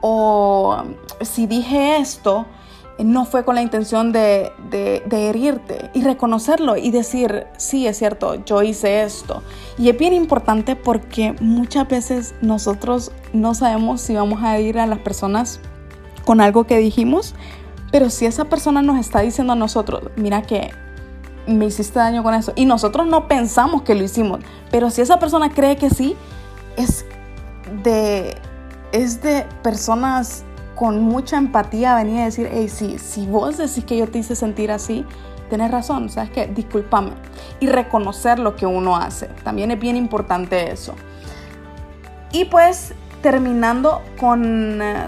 o 0.00 0.82
si 1.22 1.46
dije 1.46 1.96
esto, 1.96 2.46
no 2.98 3.24
fue 3.26 3.44
con 3.44 3.54
la 3.54 3.62
intención 3.62 4.12
de, 4.12 4.52
de, 4.70 5.28
herirte 5.28 5.90
y 5.92 6.02
reconocerlo 6.02 6.76
y 6.76 6.90
decir, 6.90 7.46
sí, 7.58 7.86
es 7.86 7.98
cierto, 7.98 8.42
yo 8.44 8.62
hice 8.62 9.02
esto. 9.02 9.42
Y 9.76 9.90
es 9.90 9.98
bien 9.98 10.14
importante 10.14 10.76
porque 10.76 11.34
muchas 11.40 11.86
veces 11.88 12.34
nosotros 12.40 13.12
no 13.32 13.54
sabemos 13.54 14.00
si 14.00 14.14
vamos 14.14 14.42
a 14.42 14.56
herir 14.56 14.78
a 14.78 14.86
las 14.86 15.00
personas 15.00 15.60
con 16.24 16.40
algo 16.40 16.64
que 16.64 16.78
dijimos, 16.78 17.34
pero 17.92 18.08
si 18.10 18.26
esa 18.26 18.46
persona 18.46 18.82
nos 18.82 18.98
está 18.98 19.20
diciendo 19.20 19.52
a 19.52 19.56
nosotros, 19.56 20.10
mira 20.16 20.42
que 20.42 20.70
me 21.46 21.66
hiciste 21.66 21.98
daño 21.98 22.22
con 22.22 22.34
eso. 22.34 22.52
Y 22.56 22.64
nosotros 22.66 23.06
no 23.06 23.28
pensamos 23.28 23.82
que 23.82 23.94
lo 23.94 24.04
hicimos. 24.04 24.40
Pero 24.70 24.90
si 24.90 25.00
esa 25.00 25.18
persona 25.18 25.50
cree 25.50 25.76
que 25.76 25.90
sí, 25.90 26.16
es 26.76 27.04
de, 27.82 28.36
es 28.92 29.22
de 29.22 29.46
personas 29.62 30.44
con 30.74 31.02
mucha 31.02 31.38
empatía 31.38 31.94
venir 31.96 32.20
a 32.20 32.24
decir, 32.26 32.48
hey, 32.52 32.68
sí, 32.68 32.98
si 32.98 33.26
vos 33.26 33.56
decís 33.56 33.84
que 33.84 33.96
yo 33.96 34.08
te 34.08 34.18
hice 34.18 34.36
sentir 34.36 34.70
así, 34.70 35.04
tenés 35.48 35.70
razón, 35.70 36.10
¿sabes 36.10 36.30
qué? 36.30 36.46
Discúlpame. 36.46 37.12
Y 37.60 37.66
reconocer 37.66 38.38
lo 38.38 38.56
que 38.56 38.66
uno 38.66 38.96
hace. 38.96 39.26
También 39.42 39.70
es 39.70 39.80
bien 39.80 39.96
importante 39.96 40.70
eso. 40.70 40.94
Y 42.32 42.44
pues 42.46 42.92
terminando 43.22 44.02
con 44.20 44.82
eh, 44.82 45.06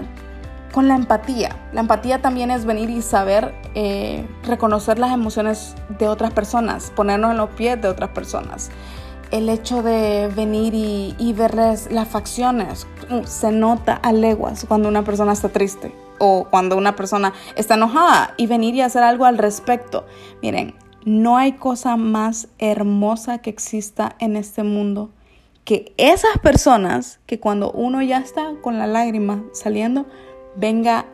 la 0.83 0.95
empatía. 0.95 1.55
La 1.73 1.81
empatía 1.81 2.21
también 2.21 2.51
es 2.51 2.65
venir 2.65 2.89
y 2.89 3.01
saber 3.01 3.53
eh, 3.75 4.27
reconocer 4.43 4.99
las 4.99 5.11
emociones 5.11 5.75
de 5.97 6.07
otras 6.07 6.31
personas, 6.33 6.91
ponernos 6.95 7.31
en 7.31 7.37
los 7.37 7.49
pies 7.51 7.81
de 7.81 7.87
otras 7.87 8.09
personas. 8.11 8.69
El 9.31 9.47
hecho 9.49 9.83
de 9.83 10.27
venir 10.35 10.73
y, 10.73 11.15
y 11.19 11.33
las 11.33 12.07
facciones, 12.07 12.87
uh, 13.11 13.23
se 13.25 13.51
nota 13.51 13.93
a 13.93 14.11
leguas 14.11 14.65
cuando 14.67 14.89
una 14.89 15.03
persona 15.03 15.33
está 15.33 15.49
triste 15.49 15.93
o 16.17 16.47
cuando 16.49 16.75
una 16.77 16.95
persona 16.95 17.33
está 17.55 17.75
enojada 17.75 18.33
y 18.37 18.47
venir 18.47 18.73
y 18.75 18.81
hacer 18.81 19.03
algo 19.03 19.25
al 19.25 19.37
respecto. 19.37 20.05
Miren, 20.41 20.75
no 21.05 21.37
hay 21.37 21.53
cosa 21.53 21.95
más 21.95 22.47
hermosa 22.57 23.37
que 23.37 23.49
exista 23.49 24.15
en 24.19 24.35
este 24.35 24.63
mundo 24.63 25.11
que 25.69 25.93
esas 25.97 26.39
personas 26.39 27.19
que 27.27 27.39
cuando 27.39 27.71
uno 27.71 28.01
ya 28.01 28.17
está 28.17 28.55
con 28.63 28.79
la 28.79 28.87
lágrima 28.87 29.43
saliendo, 29.53 30.07
venga 30.55 31.05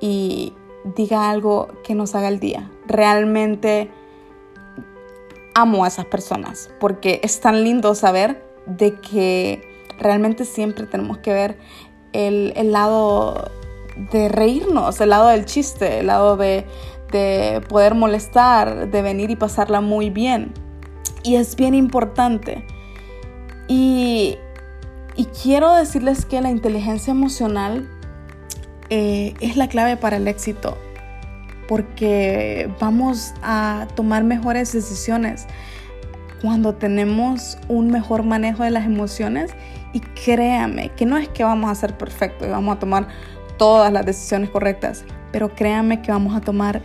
y 0.00 0.52
diga 0.96 1.30
algo 1.30 1.68
que 1.84 1.94
nos 1.94 2.14
haga 2.14 2.28
el 2.28 2.40
día. 2.40 2.70
Realmente 2.86 3.90
amo 5.54 5.84
a 5.84 5.88
esas 5.88 6.06
personas 6.06 6.70
porque 6.78 7.20
es 7.22 7.40
tan 7.40 7.64
lindo 7.64 7.94
saber 7.94 8.44
de 8.66 8.94
que 9.00 9.62
realmente 9.98 10.44
siempre 10.44 10.86
tenemos 10.86 11.18
que 11.18 11.32
ver 11.32 11.58
el, 12.12 12.72
lado 12.72 13.50
de 14.12 14.28
reírnos, 14.28 15.00
el 15.00 15.10
lado 15.10 15.28
del 15.28 15.44
chiste, 15.44 16.00
el 16.00 16.06
lado 16.06 16.36
de, 16.36 16.66
poder 17.68 17.94
molestar, 17.94 18.90
de 18.90 19.02
venir 19.02 19.30
y 19.30 19.36
pasarla 19.36 19.80
muy 19.80 20.10
bien. 20.10 20.52
Y 21.22 21.36
es 21.36 21.56
bien 21.56 21.74
importante. 21.74 22.64
Y, 23.66 24.36
y 25.16 25.24
quiero 25.26 25.74
decirles 25.74 26.24
que 26.24 26.40
la 26.40 26.50
inteligencia 26.50 27.10
emocional 27.10 27.88
eh, 28.90 29.34
es 29.40 29.56
la 29.56 29.68
clave 29.68 29.96
para 29.96 30.16
el 30.16 30.28
éxito, 30.28 30.78
porque 31.66 32.70
vamos 32.80 33.34
a 33.42 33.86
tomar 33.94 34.24
mejores 34.24 34.72
decisiones 34.72 35.46
cuando 36.40 36.74
tenemos 36.74 37.58
un 37.68 37.88
mejor 37.88 38.22
manejo 38.22 38.62
de 38.62 38.70
las 38.70 38.86
emociones. 38.86 39.52
Y 39.92 40.00
créame 40.00 40.90
que 40.90 41.06
no 41.06 41.16
es 41.16 41.28
que 41.28 41.44
vamos 41.44 41.70
a 41.70 41.74
ser 41.74 41.96
perfectos 41.96 42.46
y 42.46 42.50
vamos 42.50 42.76
a 42.76 42.78
tomar 42.78 43.08
todas 43.56 43.92
las 43.92 44.04
decisiones 44.04 44.50
correctas, 44.50 45.04
pero 45.32 45.54
créame 45.54 46.02
que 46.02 46.12
vamos 46.12 46.36
a 46.36 46.40
tomar 46.40 46.82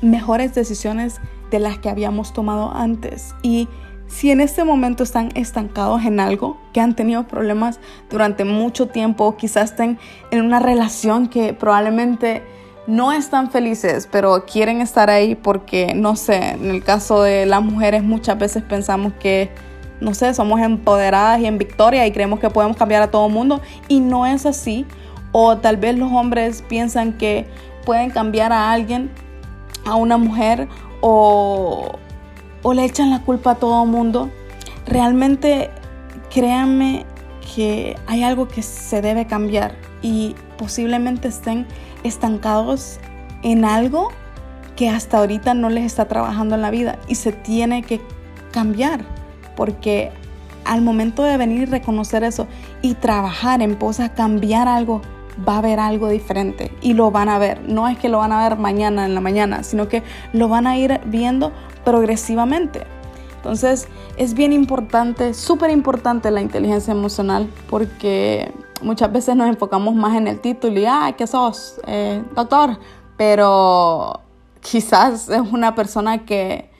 mejores 0.00 0.54
decisiones 0.54 1.20
de 1.50 1.58
las 1.58 1.78
que 1.78 1.88
habíamos 1.88 2.32
tomado 2.32 2.74
antes. 2.74 3.34
Y 3.42 3.68
si 4.12 4.30
en 4.30 4.42
este 4.42 4.62
momento 4.62 5.02
están 5.02 5.30
estancados 5.34 6.04
en 6.04 6.20
algo, 6.20 6.58
que 6.74 6.80
han 6.80 6.94
tenido 6.94 7.26
problemas 7.26 7.80
durante 8.10 8.44
mucho 8.44 8.88
tiempo, 8.88 9.36
quizás 9.36 9.70
estén 9.70 9.98
en 10.30 10.42
una 10.42 10.60
relación 10.60 11.28
que 11.28 11.54
probablemente 11.54 12.42
no 12.86 13.12
están 13.12 13.50
felices, 13.50 14.06
pero 14.12 14.44
quieren 14.44 14.82
estar 14.82 15.08
ahí 15.08 15.34
porque, 15.34 15.94
no 15.94 16.14
sé, 16.16 16.50
en 16.50 16.70
el 16.70 16.84
caso 16.84 17.22
de 17.22 17.46
las 17.46 17.62
mujeres 17.62 18.02
muchas 18.02 18.38
veces 18.38 18.62
pensamos 18.62 19.14
que, 19.14 19.50
no 20.00 20.12
sé, 20.12 20.34
somos 20.34 20.60
empoderadas 20.60 21.40
y 21.40 21.46
en 21.46 21.56
victoria 21.56 22.06
y 22.06 22.12
creemos 22.12 22.38
que 22.38 22.50
podemos 22.50 22.76
cambiar 22.76 23.02
a 23.02 23.10
todo 23.10 23.28
el 23.28 23.32
mundo 23.32 23.62
y 23.88 24.00
no 24.00 24.26
es 24.26 24.44
así. 24.44 24.84
O 25.32 25.56
tal 25.56 25.78
vez 25.78 25.96
los 25.96 26.12
hombres 26.12 26.62
piensan 26.68 27.14
que 27.14 27.46
pueden 27.86 28.10
cambiar 28.10 28.52
a 28.52 28.72
alguien, 28.72 29.10
a 29.86 29.94
una 29.94 30.18
mujer 30.18 30.68
o, 31.00 31.98
o 32.62 32.74
le 32.74 32.84
echan 32.84 33.10
la 33.10 33.22
culpa 33.22 33.52
a 33.52 33.54
todo 33.56 33.84
mundo, 33.86 34.30
realmente 34.86 35.70
créanme 36.32 37.06
que 37.54 37.96
hay 38.06 38.22
algo 38.22 38.48
que 38.48 38.62
se 38.62 39.02
debe 39.02 39.26
cambiar 39.26 39.74
y 40.00 40.34
posiblemente 40.56 41.28
estén 41.28 41.66
estancados 42.02 42.98
en 43.42 43.64
algo 43.64 44.10
que 44.76 44.88
hasta 44.88 45.18
ahorita 45.18 45.54
no 45.54 45.68
les 45.68 45.84
está 45.84 46.06
trabajando 46.06 46.54
en 46.54 46.62
la 46.62 46.70
vida 46.70 46.98
y 47.08 47.16
se 47.16 47.32
tiene 47.32 47.82
que 47.82 48.00
cambiar 48.52 49.04
porque 49.56 50.10
al 50.64 50.80
momento 50.80 51.22
de 51.22 51.36
venir 51.36 51.62
y 51.62 51.64
reconocer 51.66 52.24
eso 52.24 52.46
y 52.80 52.94
trabajar 52.94 53.62
en 53.62 53.76
pos 53.76 53.98
cambiar 54.14 54.68
algo, 54.68 55.02
va 55.46 55.54
a 55.54 55.58
haber 55.58 55.80
algo 55.80 56.08
diferente 56.08 56.72
y 56.80 56.94
lo 56.94 57.10
van 57.10 57.28
a 57.28 57.38
ver. 57.38 57.62
No 57.68 57.88
es 57.88 57.98
que 57.98 58.08
lo 58.08 58.18
van 58.18 58.32
a 58.32 58.48
ver 58.48 58.58
mañana 58.58 59.04
en 59.06 59.14
la 59.14 59.20
mañana, 59.20 59.62
sino 59.62 59.88
que 59.88 60.02
lo 60.32 60.48
van 60.48 60.66
a 60.66 60.76
ir 60.76 61.00
viendo 61.06 61.52
progresivamente. 61.84 62.86
Entonces 63.36 63.88
es 64.16 64.34
bien 64.34 64.52
importante, 64.52 65.34
súper 65.34 65.70
importante 65.70 66.30
la 66.30 66.40
inteligencia 66.40 66.92
emocional 66.92 67.50
porque 67.68 68.52
muchas 68.82 69.12
veces 69.12 69.34
nos 69.36 69.48
enfocamos 69.48 69.94
más 69.94 70.16
en 70.16 70.28
el 70.28 70.40
título 70.40 70.78
y, 70.78 70.86
ah, 70.86 71.14
¿qué 71.16 71.26
sos? 71.26 71.80
Eh, 71.86 72.22
doctor. 72.34 72.78
Pero 73.16 74.20
quizás 74.60 75.28
es 75.28 75.40
una 75.52 75.74
persona 75.74 76.24
que 76.24 76.71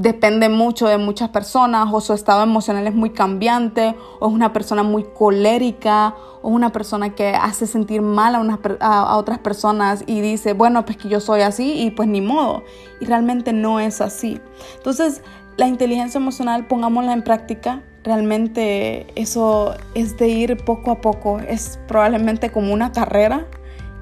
depende 0.00 0.48
mucho 0.48 0.86
de 0.86 0.96
muchas 0.96 1.30
personas 1.30 1.88
o 1.92 2.00
su 2.00 2.12
estado 2.12 2.44
emocional 2.44 2.86
es 2.86 2.94
muy 2.94 3.10
cambiante 3.10 3.96
o 4.20 4.28
es 4.28 4.32
una 4.32 4.52
persona 4.52 4.84
muy 4.84 5.02
colérica 5.02 6.14
o 6.40 6.48
una 6.50 6.70
persona 6.70 7.16
que 7.16 7.30
hace 7.30 7.66
sentir 7.66 8.00
mal 8.00 8.36
a, 8.36 8.58
a, 8.80 9.16
otras 9.16 9.38
personas 9.38 10.04
y 10.06 10.20
dice, 10.20 10.52
bueno, 10.52 10.84
pues 10.84 10.98
que 10.98 11.08
yo 11.08 11.18
soy 11.18 11.40
así 11.40 11.82
y 11.82 11.90
pues 11.90 12.08
ni 12.08 12.20
modo. 12.20 12.62
Y 13.00 13.06
realmente 13.06 13.52
no 13.52 13.80
es 13.80 14.00
así. 14.00 14.40
Entonces, 14.76 15.22
la 15.56 15.66
inteligencia 15.66 16.18
emocional, 16.18 16.68
pongámosla 16.68 17.12
en 17.12 17.22
práctica. 17.22 17.82
Realmente 18.04 19.06
eso 19.20 19.74
es 19.94 20.16
de 20.16 20.28
ir 20.28 20.56
poco 20.58 20.92
a 20.92 21.00
poco. 21.00 21.40
Es 21.40 21.80
probablemente 21.88 22.50
como 22.50 22.72
una 22.72 22.92
carrera 22.92 23.46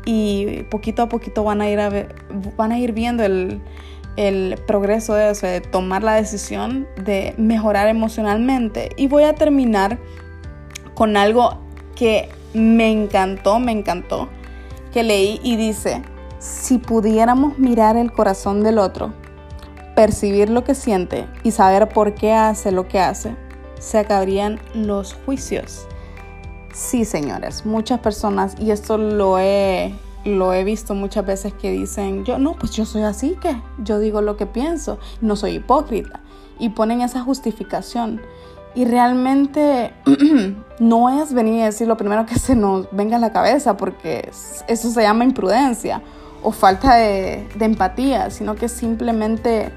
y 0.05 0.63
poquito 0.65 1.03
a 1.03 1.09
poquito 1.09 1.43
van 1.43 1.63
a 1.63 1.71
ir, 1.71 1.81
a 1.81 1.91
van 2.57 2.73
a 2.73 2.79
ir 2.79 2.93
viendo 2.93 3.25
el, 3.25 3.63
el 4.17 4.59
progreso 4.67 5.15
de 5.15 5.61
tomar 5.61 6.03
la 6.03 6.15
decisión 6.15 6.87
de 7.03 7.35
mejorar 7.37 7.89
emocionalmente. 7.89 8.91
Y 8.97 9.09
voy 9.09 9.25
a 9.25 9.35
terminar 9.35 9.99
con 10.95 11.17
algo 11.17 11.59
que 11.95 12.29
me 12.55 12.91
encantó, 12.91 13.59
me 13.59 13.73
encantó, 13.73 14.29
que 14.93 15.03
leí 15.03 15.41
y 15.43 15.57
dice, 15.57 16.03
si 16.39 16.79
pudiéramos 16.79 17.59
mirar 17.59 17.97
el 17.97 18.13
corazón 18.13 18.63
del 18.63 18.79
otro, 18.79 19.13
percibir 19.95 20.51
lo 20.51 20.65
que 20.65 20.75
siente 20.75 21.27
y 21.43 21.51
saber 21.51 21.89
por 21.89 22.15
qué 22.15 22.33
hace 22.33 22.73
lo 22.73 22.89
que 22.89 23.01
hace, 23.01 23.35
se 23.79 23.99
acabarían 23.99 24.61
los 24.75 25.15
juicios. 25.27 25.87
Sí, 26.73 27.05
señores, 27.05 27.65
muchas 27.65 28.01
personas, 28.01 28.55
y 28.59 28.71
esto 28.71 28.99
lo 28.99 29.39
he 29.39 29.95
lo 30.27 30.53
he 30.53 30.65
visto 30.65 30.95
muchas 30.95 31.25
veces 31.25 31.55
que 31.55 31.71
dicen, 31.71 32.25
yo 32.25 32.39
no, 32.39 32.55
pues 32.55 32.73
yo 32.73 32.85
soy 32.85 33.03
así 33.03 33.37
que 33.41 33.61
yo 33.79 33.99
digo 33.99 34.21
lo 34.21 34.37
que 34.37 34.47
pienso, 34.47 34.99
no 35.21 35.37
soy 35.37 35.57
hipócrita. 35.57 36.21
Y 36.59 36.71
ponen 36.71 37.03
esa 37.03 37.21
justificación. 37.21 38.21
Y 38.75 38.85
realmente 38.85 39.93
no 40.81 41.23
es 41.23 41.33
venir 41.33 41.55
y 41.55 41.63
decir 41.63 41.87
lo 41.87 41.97
primero 41.97 42.27
que 42.27 42.39
se 42.39 42.57
nos 42.57 42.89
venga 42.93 43.17
a 43.17 43.21
la 43.21 43.33
cabeza, 43.33 43.77
porque 43.77 44.31
eso 44.69 44.91
se 44.91 45.03
llama 45.03 45.25
imprudencia 45.25 46.03
o 46.43 46.53
falta 46.53 46.97
de, 46.97 47.49
de 47.55 47.65
empatía, 47.65 48.31
sino 48.31 48.55
que 48.55 48.69
simplemente 48.69 49.73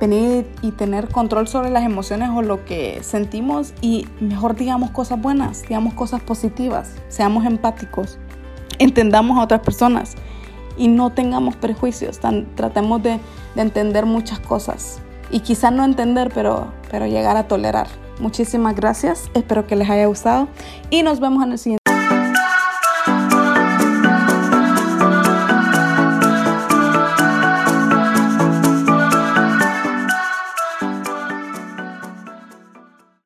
venir 0.00 0.46
y 0.62 0.72
tener 0.72 1.08
control 1.08 1.48
sobre 1.48 1.70
las 1.70 1.84
emociones 1.84 2.30
o 2.34 2.42
lo 2.42 2.64
que 2.64 3.02
sentimos 3.02 3.72
y 3.80 4.06
mejor 4.20 4.54
digamos 4.54 4.90
cosas 4.90 5.20
buenas, 5.20 5.62
digamos 5.62 5.94
cosas 5.94 6.20
positivas, 6.20 6.90
seamos 7.08 7.46
empáticos 7.46 8.18
entendamos 8.78 9.38
a 9.38 9.42
otras 9.42 9.60
personas 9.60 10.14
y 10.76 10.88
no 10.88 11.10
tengamos 11.10 11.56
prejuicios, 11.56 12.20
tratemos 12.54 13.02
de, 13.02 13.20
entender 13.56 14.04
muchas 14.04 14.38
cosas 14.38 15.00
y 15.30 15.40
quizás 15.40 15.72
no 15.72 15.82
entender, 15.82 16.30
pero, 16.34 16.72
pero 16.90 17.06
llegar 17.06 17.38
a 17.38 17.48
tolerar. 17.48 17.86
Muchísimas 18.20 18.76
gracias, 18.76 19.30
espero 19.32 19.66
que 19.66 19.76
les 19.76 19.88
haya 19.88 20.04
gustado 20.06 20.48
y 20.90 21.02
nos 21.02 21.20
vemos 21.20 21.42
en 21.44 21.52
el 21.52 21.58
siguiente. 21.58 21.85